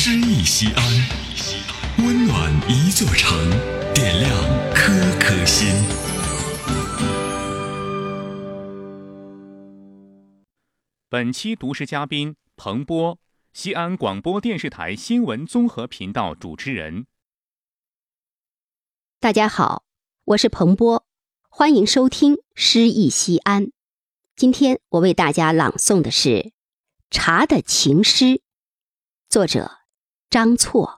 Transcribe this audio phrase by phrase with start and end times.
[0.00, 0.84] 诗意西安，
[2.06, 3.36] 温暖一座城，
[3.92, 4.30] 点亮
[4.72, 5.66] 颗颗心。
[11.08, 13.18] 本期读诗嘉宾彭波，
[13.52, 17.06] 西安广播电视台新闻综合频道主持人。
[19.18, 19.82] 大家好，
[20.26, 21.04] 我是彭波，
[21.48, 23.64] 欢迎收听《诗意西安》。
[24.36, 26.28] 今天我为大家朗诵的是
[27.10, 28.24] 《茶的情诗》，
[29.28, 29.77] 作者
[30.30, 30.97] 张错。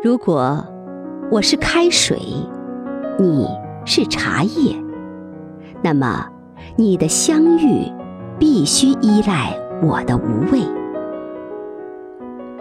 [0.00, 0.64] 如果
[1.28, 2.16] 我是开水，
[3.18, 3.48] 你
[3.84, 4.76] 是茶叶，
[5.82, 6.24] 那么
[6.76, 7.82] 你的香郁
[8.38, 10.60] 必须依赖我的无味，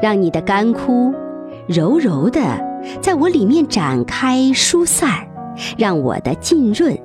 [0.02, 1.14] 让你的干枯
[1.68, 2.42] 柔柔的
[3.02, 5.08] 在我里面展开疏散，
[5.78, 6.98] 让我的浸润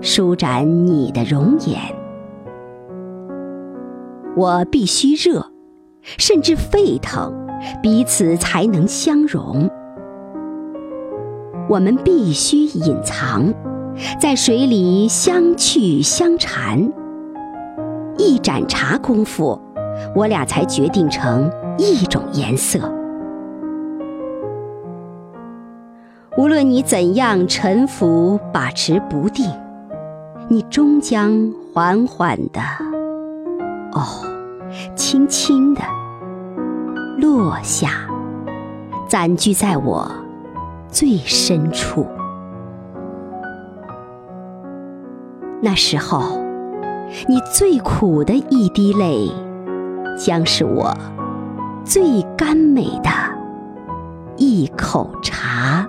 [0.00, 1.80] 舒展你的容颜。
[4.36, 5.46] 我必须热，
[6.02, 7.45] 甚至沸腾。
[7.82, 9.70] 彼此才能相融。
[11.68, 13.52] 我们必须隐藏，
[14.20, 16.92] 在水里相去相缠。
[18.18, 19.60] 一盏茶功夫，
[20.14, 22.78] 我俩才决定成一种颜色。
[26.38, 29.50] 无论你怎样沉浮把持不定，
[30.48, 32.60] 你终将缓缓的，
[33.92, 34.24] 哦，
[34.94, 35.80] 轻轻的。
[37.16, 37.90] 落下，
[39.08, 40.10] 暂居在我
[40.88, 42.06] 最深处。
[45.62, 46.38] 那时候，
[47.26, 49.32] 你最苦的一滴泪，
[50.18, 50.94] 将是我
[51.84, 53.10] 最甘美的
[54.36, 55.88] 一口茶。